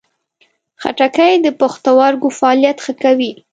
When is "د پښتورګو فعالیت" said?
1.45-2.77